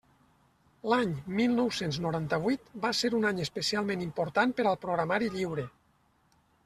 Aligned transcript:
L'any 0.93 1.11
mil 1.39 1.51
nou-cents 1.59 1.99
noranta-vuit 2.05 2.73
va 2.87 2.93
ser 3.01 3.13
un 3.19 3.29
any 3.33 3.43
especialment 3.45 4.07
important 4.07 4.57
per 4.61 4.67
al 4.73 4.81
programari 4.87 5.31
lliure. 5.37 5.67